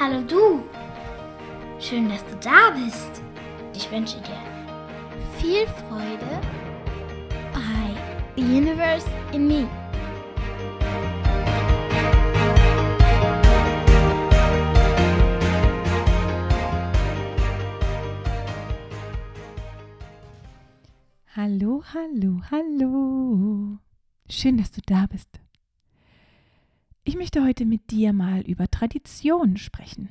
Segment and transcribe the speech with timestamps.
[0.00, 0.62] Hallo du.
[1.80, 3.20] Schön, dass du da bist.
[3.74, 4.38] Ich wünsche dir
[5.38, 6.40] viel Freude
[7.52, 7.96] bei
[8.36, 9.68] The Universe in Me.
[21.34, 23.78] Hallo, hallo, hallo.
[24.30, 25.40] Schön, dass du da bist.
[27.08, 30.10] Ich möchte heute mit dir mal über Tradition sprechen.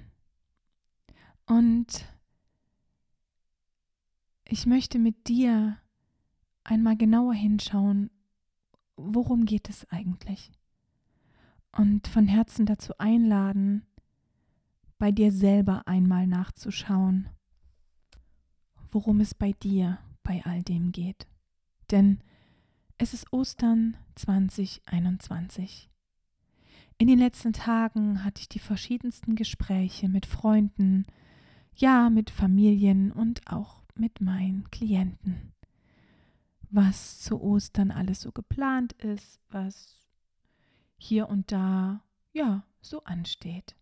[1.45, 2.07] Und
[4.45, 5.77] ich möchte mit dir
[6.63, 8.09] einmal genauer hinschauen,
[8.95, 10.52] worum geht es eigentlich?
[11.71, 13.85] Und von Herzen dazu einladen,
[14.97, 17.29] bei dir selber einmal nachzuschauen,
[18.89, 21.27] worum es bei dir bei all dem geht.
[21.91, 22.23] Denn
[22.97, 25.91] es ist Ostern 2021.
[27.00, 31.06] In den letzten Tagen hatte ich die verschiedensten Gespräche mit Freunden,
[31.76, 35.53] ja, mit Familien und auch mit meinen Klienten.
[36.72, 40.00] Was zu Ostern alles so geplant ist, was
[40.98, 42.03] hier und da,
[42.34, 43.75] ja, so ansteht.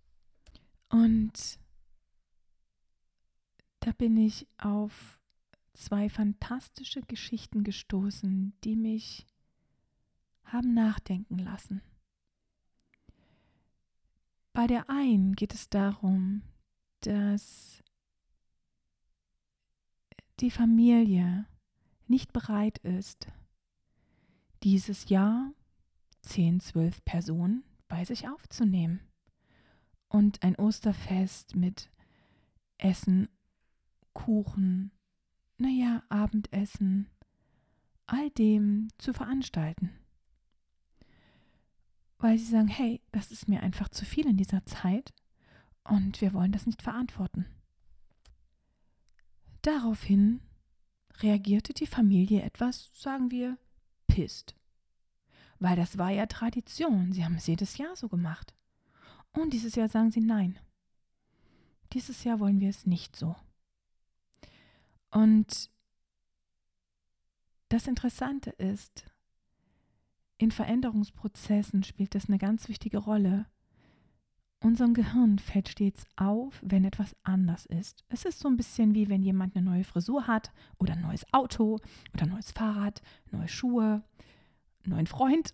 [0.90, 1.58] Und
[3.80, 5.20] da bin ich auf
[5.74, 9.26] zwei fantastische Geschichten gestoßen, die mich
[10.44, 11.82] haben nachdenken lassen.
[14.56, 16.42] Bei der einen geht es darum,
[17.02, 17.84] dass
[20.40, 21.46] die Familie
[22.08, 23.28] nicht bereit ist,
[24.64, 25.52] dieses Jahr
[26.22, 29.02] 10, 12 Personen bei sich aufzunehmen
[30.08, 31.92] und ein Osterfest mit
[32.78, 33.28] Essen,
[34.14, 34.92] Kuchen,
[35.58, 37.10] naja, Abendessen,
[38.06, 39.92] all dem zu veranstalten.
[42.18, 45.14] Weil sie sagen, hey, das ist mir einfach zu viel in dieser Zeit
[45.84, 47.46] und wir wollen das nicht verantworten.
[49.62, 50.42] Daraufhin
[51.22, 53.58] reagierte die Familie etwas, sagen wir,
[54.08, 54.56] pisst.
[55.60, 58.54] Weil das war ja Tradition, sie haben es jedes Jahr so gemacht.
[59.32, 60.60] Und dieses Jahr sagen sie nein.
[61.94, 63.36] Dieses Jahr wollen wir es nicht so.
[65.12, 65.70] Und
[67.70, 69.06] das Interessante ist,
[70.38, 73.46] in Veränderungsprozessen spielt das eine ganz wichtige Rolle.
[74.60, 78.04] Unserem Gehirn fällt stets auf, wenn etwas anders ist.
[78.10, 81.26] Es ist so ein bisschen wie wenn jemand eine neue Frisur hat oder ein neues
[81.32, 81.80] Auto
[82.14, 83.02] oder ein neues Fahrrad,
[83.32, 84.04] neue Schuhe,
[84.84, 85.52] einen neuen Freund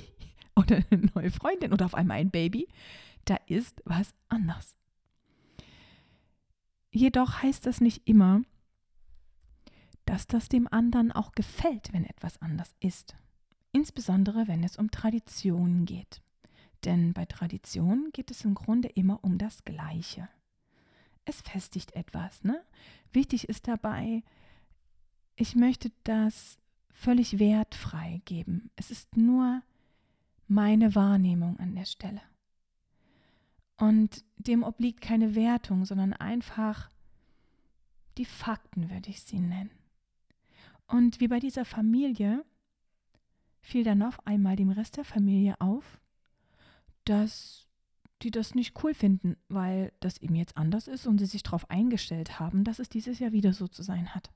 [0.56, 2.68] oder eine neue Freundin oder auf einmal ein Baby.
[3.24, 4.76] Da ist was anders.
[6.92, 8.42] Jedoch heißt das nicht immer,
[10.04, 13.16] dass das dem anderen auch gefällt, wenn etwas anders ist.
[13.72, 16.22] Insbesondere wenn es um Traditionen geht.
[16.84, 20.28] Denn bei Traditionen geht es im Grunde immer um das Gleiche.
[21.24, 22.42] Es festigt etwas.
[22.42, 22.62] Ne?
[23.12, 24.22] Wichtig ist dabei,
[25.36, 26.58] ich möchte das
[26.90, 28.70] völlig wertfrei geben.
[28.76, 29.62] Es ist nur
[30.48, 32.22] meine Wahrnehmung an der Stelle.
[33.76, 36.90] Und dem obliegt keine Wertung, sondern einfach
[38.18, 39.70] die Fakten, würde ich sie nennen.
[40.86, 42.44] Und wie bei dieser Familie
[43.60, 46.00] fiel dann auf einmal dem Rest der Familie auf,
[47.04, 47.66] dass
[48.22, 51.70] die das nicht cool finden, weil das eben jetzt anders ist und sie sich darauf
[51.70, 54.30] eingestellt haben, dass es dieses Jahr wieder so zu sein hat.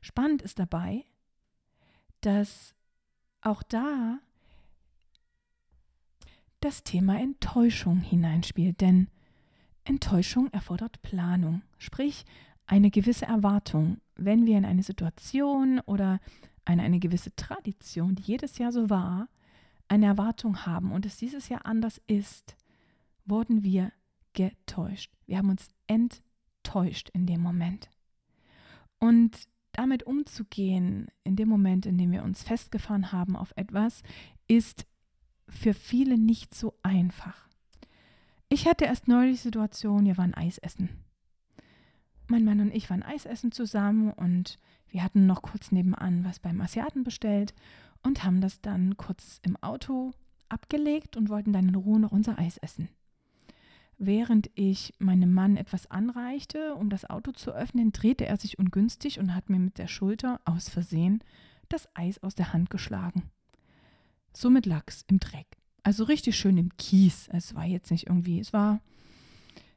[0.00, 1.04] Spannend ist dabei,
[2.20, 2.74] dass
[3.40, 4.18] auch da
[6.60, 9.08] das Thema Enttäuschung hineinspielt, denn
[9.84, 12.24] Enttäuschung erfordert Planung, sprich
[12.66, 16.20] eine gewisse Erwartung, wenn wir in eine Situation oder
[16.66, 19.28] eine, eine gewisse Tradition, die jedes Jahr so war,
[19.88, 22.56] eine Erwartung haben und es dieses Jahr anders ist,
[23.24, 23.92] wurden wir
[24.34, 25.12] getäuscht.
[25.26, 27.88] Wir haben uns enttäuscht in dem Moment.
[28.98, 34.02] Und damit umzugehen, in dem Moment, in dem wir uns festgefahren haben auf etwas,
[34.48, 34.86] ist
[35.48, 37.48] für viele nicht so einfach.
[38.48, 41.05] Ich hatte erst neulich Situation, wir waren Eis essen
[42.30, 44.58] mein Mann und ich waren Eis essen zusammen und
[44.88, 47.54] wir hatten noch kurz nebenan was beim Asiaten bestellt
[48.02, 50.12] und haben das dann kurz im Auto
[50.48, 52.88] abgelegt und wollten dann in Ruhe noch unser Eis essen.
[53.98, 59.18] Während ich meinem Mann etwas anreichte, um das Auto zu öffnen, drehte er sich ungünstig
[59.18, 61.24] und hat mir mit der Schulter aus Versehen
[61.68, 63.30] das Eis aus der Hand geschlagen.
[64.34, 65.46] Somit lag es im Dreck.
[65.82, 67.28] Also richtig schön im Kies.
[67.32, 68.80] Es war jetzt nicht irgendwie, es war,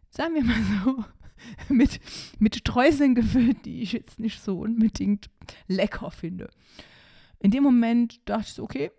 [0.10, 1.06] sagen wir mal so,
[1.70, 2.00] mit,
[2.40, 5.30] mit Streuseln gefüllt, die ich jetzt nicht so unbedingt
[5.68, 6.50] lecker finde.
[7.40, 8.92] In dem Moment dachte ich okay,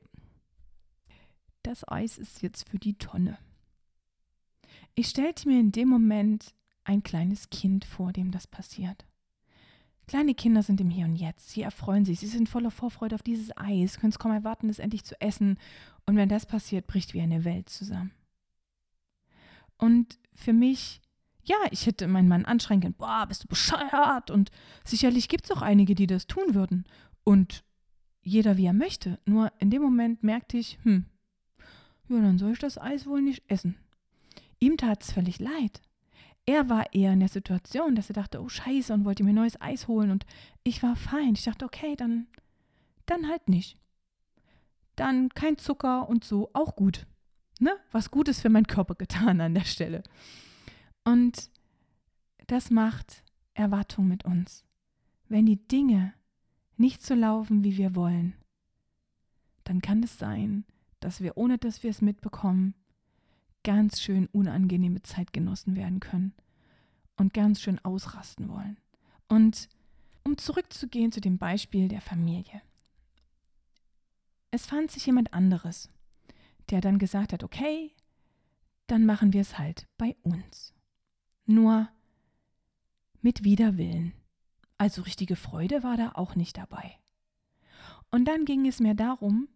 [1.63, 3.39] das Eis ist jetzt für die Tonne.
[4.95, 6.55] Ich stellte mir in dem Moment
[6.85, 9.07] ein kleines Kind vor, dem das passiert.
[10.07, 11.51] Kleine Kinder sind im Hier und Jetzt.
[11.51, 12.19] Sie erfreuen sich.
[12.19, 15.57] Sie sind voller Vorfreude auf dieses Eis, können es kaum erwarten, es endlich zu essen.
[16.05, 18.11] Und wenn das passiert, bricht wie eine Welt zusammen.
[19.79, 21.01] Und für mich,
[21.51, 24.31] ja, ich hätte meinen Mann anschreien können, boah, bist du bescheuert?
[24.31, 24.53] Und
[24.85, 26.85] sicherlich gibt es auch einige, die das tun würden.
[27.25, 27.65] Und
[28.23, 29.19] jeder, wie er möchte.
[29.25, 31.07] Nur in dem Moment merkte ich, hm,
[32.09, 33.77] ja, dann soll ich das Eis wohl nicht essen.
[34.61, 35.83] Ihm tat es völlig leid.
[36.47, 39.61] Er war eher in der Situation, dass er dachte, oh Scheiße, und wollte mir neues
[39.61, 40.13] Eis holen.
[40.13, 40.27] Und
[40.63, 41.33] ich war fein.
[41.33, 42.29] Ich dachte, okay, dann,
[43.07, 43.77] dann halt nicht.
[44.95, 47.07] Dann kein Zucker und so, auch gut.
[47.59, 47.73] Ne?
[47.91, 50.05] Was Gutes für meinen Körper getan an der Stelle.
[51.11, 51.51] Und
[52.47, 53.25] das macht
[53.55, 54.65] Erwartung mit uns.
[55.29, 56.15] Wenn die Dinge
[56.77, 58.35] nicht so laufen, wie wir wollen,
[59.65, 60.65] dann kann es sein,
[61.01, 62.75] dass wir, ohne dass wir es mitbekommen,
[63.65, 66.33] ganz schön unangenehme Zeitgenossen werden können
[67.17, 68.79] und ganz schön ausrasten wollen.
[69.29, 69.69] Und
[70.23, 72.63] um zurückzugehen zu dem Beispiel der Familie.
[74.53, 75.91] Es fand sich jemand anderes,
[76.71, 77.97] der dann gesagt hat, okay,
[78.87, 80.73] dann machen wir es halt bei uns.
[81.51, 81.89] Nur
[83.23, 84.13] mit Widerwillen.
[84.79, 86.97] Also richtige Freude war da auch nicht dabei.
[88.13, 89.49] Und dann ging es mir darum,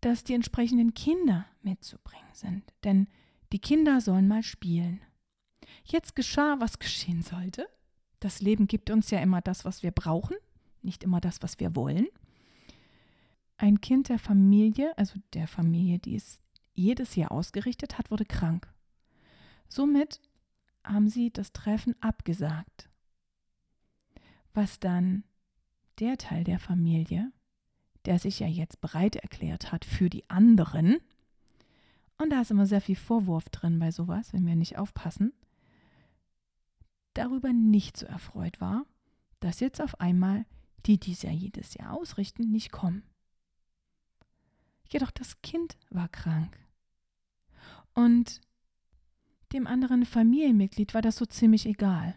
[0.00, 2.72] dass die entsprechenden Kinder mitzubringen sind.
[2.84, 3.06] Denn
[3.52, 5.02] die Kinder sollen mal spielen.
[5.84, 7.68] Jetzt geschah, was geschehen sollte.
[8.20, 10.36] Das Leben gibt uns ja immer das, was wir brauchen,
[10.80, 12.06] nicht immer das, was wir wollen.
[13.58, 16.40] Ein Kind der Familie, also der Familie, die es
[16.72, 18.73] jedes Jahr ausgerichtet hat, wurde krank.
[19.74, 20.20] Somit
[20.84, 22.88] haben sie das Treffen abgesagt.
[24.52, 25.24] Was dann
[25.98, 27.32] der Teil der Familie,
[28.04, 30.98] der sich ja jetzt bereit erklärt hat für die anderen.
[32.18, 35.32] Und da ist immer sehr viel Vorwurf drin bei sowas, wenn wir nicht aufpassen.
[37.14, 38.86] Darüber nicht so erfreut war,
[39.40, 40.46] dass jetzt auf einmal
[40.86, 43.02] die, die es ja jedes Jahr ausrichten, nicht kommen.
[44.88, 46.56] Jedoch das Kind war krank.
[47.92, 48.40] Und
[49.54, 52.16] dem anderen Familienmitglied war das so ziemlich egal.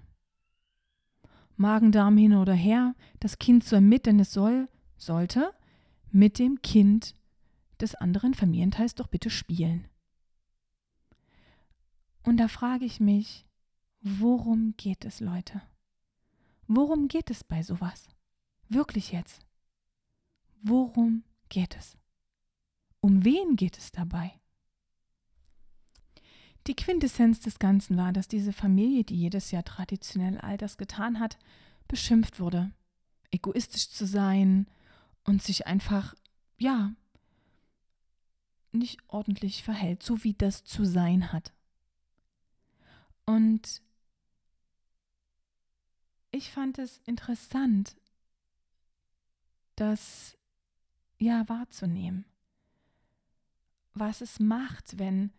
[1.56, 4.68] Magen-Darm hin oder her, das Kind soll mit, denn es soll,
[4.98, 5.54] sollte
[6.12, 7.14] mit dem Kind
[7.80, 9.88] des anderen Familienteils doch bitte spielen.
[12.24, 13.48] Und da frage ich mich,
[14.02, 15.62] worum geht es, Leute?
[16.68, 18.10] Worum geht es bei sowas?
[18.68, 19.46] Wirklich jetzt.
[20.62, 21.98] Worum geht es?
[23.00, 24.34] Um wen geht es dabei?
[26.68, 31.20] Die Quintessenz des Ganzen war, dass diese Familie, die jedes Jahr traditionell all das getan
[31.20, 31.38] hat,
[31.88, 32.72] beschimpft wurde,
[33.32, 34.68] egoistisch zu sein,
[35.28, 36.16] und sich einfach,
[36.58, 36.94] ja,
[38.72, 41.54] nicht ordentlich verhält, so wie das zu sein hat.
[43.26, 43.82] Und
[46.32, 47.98] ich fand es interessant,
[49.76, 50.38] das
[51.20, 52.26] ja wahrzunehmen,
[53.94, 55.34] was es macht, wenn,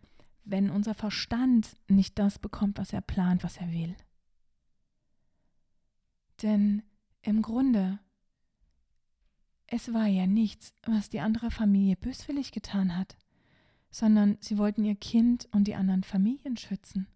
[0.50, 3.94] wenn unser Verstand nicht das bekommt, was er plant, was er will.
[6.42, 6.82] Denn
[7.22, 7.98] im Grunde
[9.70, 13.16] es war ja nichts, was die andere Familie böswillig getan hat,
[13.90, 17.06] sondern sie wollten ihr Kind und die anderen Familien schützen.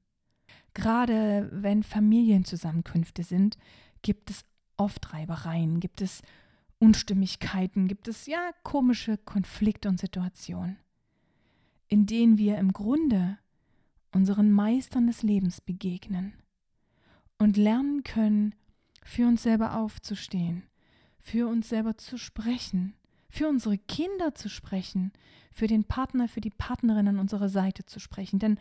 [0.74, 3.56] Gerade wenn Familienzusammenkünfte sind,
[4.02, 4.44] gibt es
[4.76, 6.22] oft Reibereien, gibt es
[6.78, 10.76] Unstimmigkeiten, gibt es ja komische Konflikte und Situationen,
[11.92, 13.38] in denen wir im Grunde
[14.12, 16.32] unseren Meistern des Lebens begegnen
[17.38, 18.54] und lernen können,
[19.04, 20.62] für uns selber aufzustehen
[21.22, 22.94] für uns selber zu sprechen,
[23.30, 25.12] für unsere Kinder zu sprechen,
[25.52, 28.38] für den Partner, für die Partnerin an unserer Seite zu sprechen.
[28.38, 28.58] Denn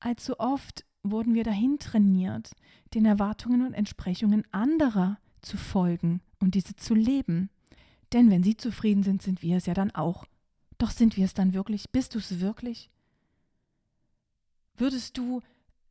[0.00, 2.52] allzu oft wurden wir dahin trainiert,
[2.94, 7.50] den Erwartungen und Entsprechungen anderer zu folgen und diese zu leben.
[8.12, 10.24] Denn wenn sie zufrieden sind, sind wir es ja dann auch.
[10.82, 11.90] Doch sind wir es dann wirklich?
[11.90, 12.90] Bist du es wirklich?
[14.76, 15.40] Würdest du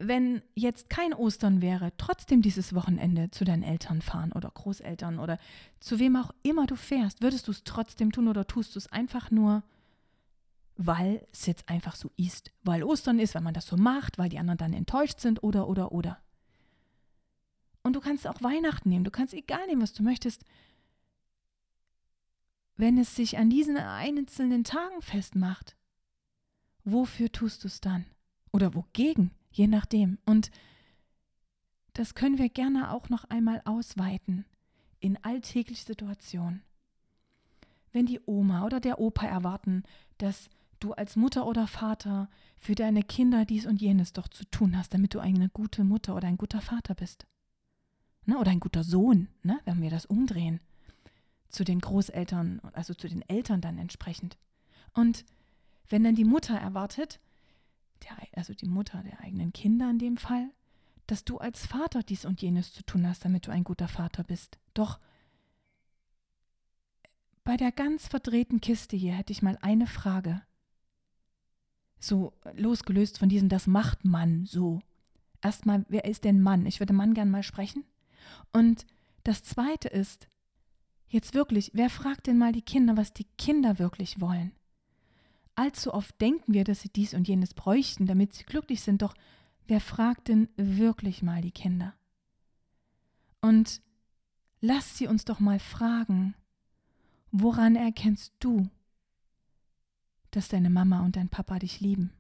[0.08, 5.38] wenn jetzt kein Ostern wäre, trotzdem dieses Wochenende zu deinen Eltern fahren oder Großeltern oder
[5.80, 8.92] zu wem auch immer du fährst, würdest du es trotzdem tun oder tust du es
[8.92, 9.64] einfach nur,
[10.76, 14.30] weil es jetzt einfach so ist, weil Ostern ist, weil man das so macht, weil
[14.30, 16.20] die anderen dann enttäuscht sind oder oder oder.
[17.84, 20.44] Und du kannst auch Weihnachten nehmen, du kannst egal nehmen, was du möchtest.
[22.82, 25.76] Wenn es sich an diesen einzelnen Tagen festmacht,
[26.84, 28.08] wofür tust du es dann?
[28.52, 29.30] Oder wogegen?
[29.52, 30.18] je nachdem.
[30.26, 30.50] Und
[31.94, 34.46] das können wir gerne auch noch einmal ausweiten
[35.00, 36.64] in alltägliche Situationen.
[37.92, 39.84] Wenn die Oma oder der Opa erwarten,
[40.18, 44.76] dass du als Mutter oder Vater für deine Kinder dies und jenes doch zu tun
[44.76, 47.28] hast, damit du eine gute Mutter oder ein guter Vater bist.
[48.26, 48.40] Ne?
[48.40, 49.60] Oder ein guter Sohn, ne?
[49.66, 50.62] wenn wir das umdrehen.
[51.52, 54.38] Zu den Großeltern, also zu den Eltern dann entsprechend.
[54.94, 55.26] Und
[55.90, 57.20] wenn dann die Mutter erwartet,
[58.04, 60.50] der, also die Mutter der eigenen Kinder in dem Fall,
[61.08, 64.24] dass du als Vater dies und jenes zu tun hast, damit du ein guter Vater
[64.24, 64.60] bist.
[64.74, 65.00] Doch
[67.44, 70.42] bei der ganz verdrehten Kiste hier hätte ich mal eine Frage.
[72.00, 74.82] So losgelöst von diesem, das macht Mann so.
[75.42, 76.66] Erstmal, wer ist denn Mann?
[76.66, 77.84] Ich würde Mann gern mal sprechen.
[78.54, 78.86] Und
[79.24, 80.28] das zweite ist,
[81.12, 84.54] jetzt wirklich, wer fragt denn mal die Kinder, was die Kinder wirklich wollen?
[85.56, 89.14] Allzu oft denken wir, dass sie dies und jenes bräuchten, damit sie glücklich sind, doch
[89.68, 91.94] wer fragt denn wirklich mal die Kinder?
[93.42, 93.82] Und
[94.62, 96.36] lass sie uns doch mal fragen,
[97.32, 98.70] woran erkennst du,
[100.32, 102.14] dass deine Mama und dein Papa dich lieben?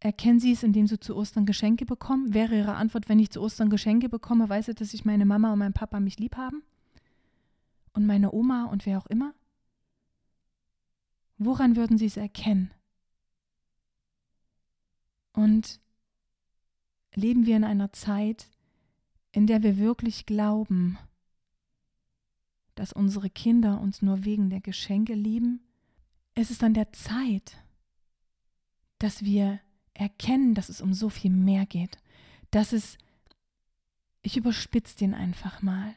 [0.00, 2.34] Erkennen sie es, indem sie zu Ostern Geschenke bekommen?
[2.34, 5.52] Wäre ihre Antwort, wenn ich zu Ostern Geschenke bekomme, weiß ich, dass ich meine Mama
[5.52, 6.62] und mein Papa mich lieb haben?
[7.92, 9.34] Und meine Oma und wer auch immer?
[11.38, 12.70] Woran würden sie es erkennen?
[15.32, 15.80] Und
[17.14, 18.48] leben wir in einer Zeit,
[19.32, 20.98] in der wir wirklich glauben,
[22.74, 25.60] dass unsere Kinder uns nur wegen der Geschenke lieben?
[26.34, 27.62] Es ist an der Zeit,
[28.98, 29.60] dass wir
[29.98, 31.98] erkennen, dass es um so viel mehr geht,
[32.50, 32.98] dass es,
[34.22, 35.94] ich überspitze den einfach mal,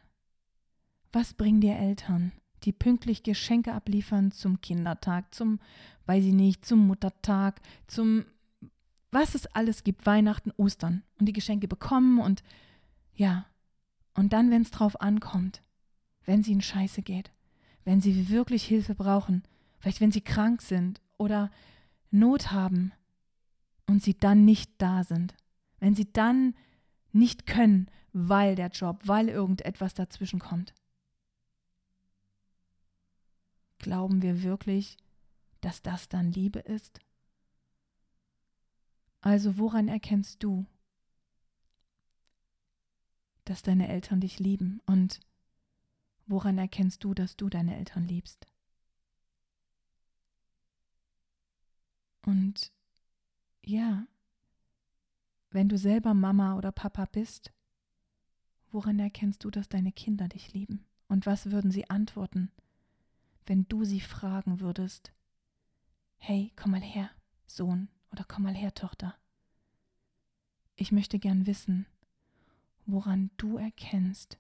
[1.12, 2.32] was bringen dir Eltern,
[2.64, 5.60] die pünktlich Geschenke abliefern zum Kindertag, zum,
[6.06, 8.26] weiß ich nicht, zum Muttertag, zum,
[9.12, 12.44] was es alles gibt, Weihnachten, Ostern und die Geschenke bekommen und
[13.16, 13.46] ja,
[14.14, 15.62] und dann, wenn es drauf ankommt,
[16.26, 17.32] wenn sie in Scheiße geht,
[17.86, 19.44] wenn sie wirklich Hilfe brauchen,
[19.80, 21.52] vielleicht wenn sie krank sind oder
[22.12, 22.92] Not haben
[23.90, 25.36] und sie dann nicht da sind,
[25.80, 26.56] wenn sie dann
[27.12, 30.76] nicht können, weil der Job, weil irgendetwas dazwischen kommt.
[33.80, 34.96] Glauben wir wirklich,
[35.62, 37.00] dass das dann Liebe ist?
[39.22, 40.68] Also woran erkennst du,
[43.46, 45.20] dass deine Eltern dich lieben und
[46.28, 48.46] woran erkennst du, dass du deine Eltern liebst?
[52.24, 52.72] Und
[53.66, 54.08] ja,
[55.52, 57.52] wenn du selber Mama oder Papa bist,
[58.72, 60.86] woran erkennst du, dass deine Kinder dich lieben?
[61.08, 62.52] Und was würden sie antworten,
[63.46, 65.12] wenn du sie fragen würdest,
[66.18, 67.10] hey, komm mal her,
[67.48, 69.16] Sohn, oder komm mal her, Tochter.
[70.76, 71.88] Ich möchte gern wissen,
[72.86, 74.38] woran du erkennst,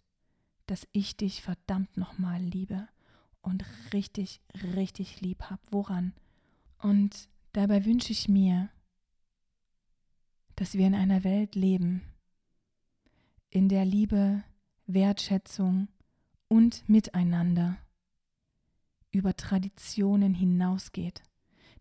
[0.68, 2.88] dass ich dich verdammt nochmal liebe
[3.42, 4.42] und richtig,
[4.76, 5.60] richtig lieb hab.
[5.72, 6.14] Woran?
[6.78, 8.70] Und dabei wünsche ich mir,
[10.60, 12.01] dass wir in einer Welt leben,
[13.50, 14.44] in der Liebe,
[14.88, 15.88] Wertschätzung
[16.50, 17.78] und Miteinander
[19.10, 21.24] über Traditionen hinausgeht,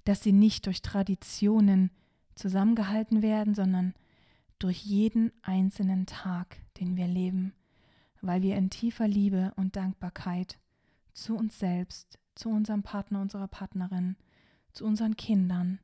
[0.04, 1.90] dass sie nicht durch Traditionen
[2.36, 3.94] zusammengehalten werden, sondern
[4.60, 7.54] durch jeden einzelnen Tag, den wir leben,
[8.20, 10.56] weil wir in tiefer Liebe und Dankbarkeit
[11.14, 14.14] zu uns selbst, zu unserem Partner, unserer Partnerin,
[14.72, 15.80] zu unseren Kindern,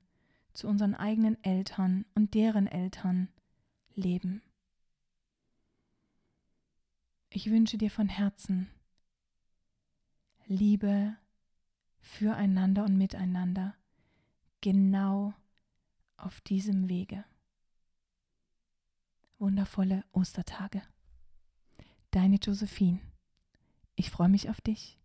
[0.55, 3.29] zu unseren eigenen Eltern und deren Eltern
[3.95, 4.43] leben.
[7.31, 8.69] Ich wünsche dir von Herzen
[10.47, 11.17] Liebe,
[12.01, 13.75] füreinander und miteinander,
[14.61, 15.35] genau
[16.17, 17.25] auf diesem Wege.
[19.39, 20.83] Wundervolle Ostertage.
[22.11, 23.01] Deine Josephine.
[23.97, 24.99] Ich freue mich auf dich.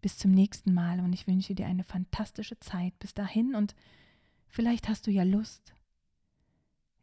[0.00, 3.74] Bis zum nächsten Mal und ich wünsche dir eine fantastische Zeit bis dahin und
[4.48, 5.74] vielleicht hast du ja Lust,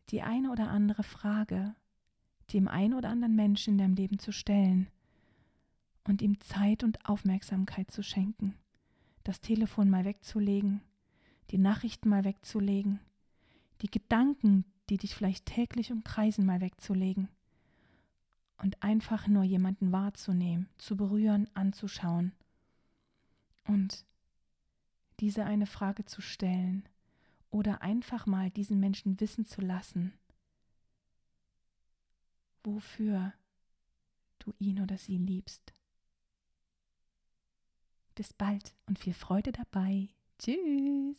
[0.09, 1.75] die eine oder andere Frage
[2.51, 4.87] dem einen oder anderen Menschen in deinem Leben zu stellen
[6.03, 8.55] und ihm Zeit und Aufmerksamkeit zu schenken
[9.23, 10.81] das Telefon mal wegzulegen,
[11.51, 12.99] die Nachrichten mal wegzulegen,
[13.81, 17.29] die Gedanken, die dich vielleicht täglich umkreisen, mal wegzulegen
[18.57, 22.33] und einfach nur jemanden wahrzunehmen, zu berühren, anzuschauen
[23.67, 24.05] und
[25.19, 26.83] diese eine Frage zu stellen
[27.53, 30.11] oder einfach mal diesen Menschen wissen zu lassen,
[32.63, 33.31] wofür
[34.39, 35.71] du ihn oder sie liebst.
[38.15, 40.09] Bis bald und viel Freude dabei.
[40.39, 41.17] Tschüss.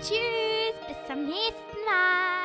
[0.00, 2.43] Tschüss, bis zum nächsten Mal.